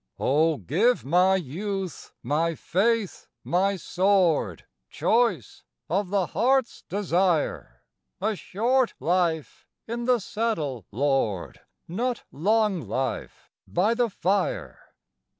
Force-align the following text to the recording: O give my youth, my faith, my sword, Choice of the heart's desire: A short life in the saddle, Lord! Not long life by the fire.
O 0.17 0.57
give 0.57 1.05
my 1.05 1.35
youth, 1.35 2.11
my 2.23 2.55
faith, 2.55 3.27
my 3.43 3.75
sword, 3.75 4.65
Choice 4.89 5.63
of 5.91 6.09
the 6.09 6.25
heart's 6.25 6.81
desire: 6.89 7.83
A 8.19 8.35
short 8.35 8.95
life 8.99 9.67
in 9.87 10.05
the 10.05 10.17
saddle, 10.17 10.87
Lord! 10.91 11.59
Not 11.87 12.23
long 12.31 12.81
life 12.87 13.51
by 13.67 13.93
the 13.93 14.09
fire. 14.09 14.79